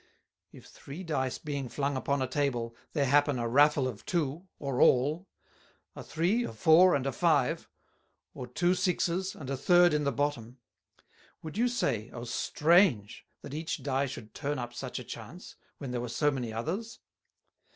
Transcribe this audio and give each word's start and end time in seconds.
If 0.51 0.65
three 0.65 1.03
Dice 1.03 1.37
being 1.37 1.69
flung 1.69 1.95
upon 1.95 2.23
a 2.23 2.27
Table, 2.27 2.75
there 2.93 3.05
happen 3.05 3.37
a 3.37 3.47
Raffle 3.47 3.87
of 3.87 4.03
two, 4.03 4.47
or 4.57 4.81
all; 4.81 5.27
a 5.95 6.03
three, 6.03 6.43
a 6.43 6.51
four, 6.51 6.95
and 6.95 7.05
a 7.05 7.11
five; 7.11 7.69
or 8.33 8.47
two 8.47 8.73
sixes, 8.73 9.35
and 9.35 9.47
a 9.47 9.55
third 9.55 9.93
in 9.93 10.03
the 10.03 10.11
bottom; 10.11 10.57
would 11.43 11.55
you 11.55 11.67
say, 11.67 12.09
O 12.15 12.23
strange! 12.23 13.27
that 13.43 13.53
each 13.53 13.83
Die 13.83 14.07
should 14.07 14.33
turn 14.33 14.57
up 14.57 14.73
such 14.73 14.97
a 14.97 15.03
chance, 15.03 15.55
when 15.77 15.91
there 15.91 16.01
were 16.01 16.09
so 16.09 16.31
many 16.31 16.51
others. 16.51 16.97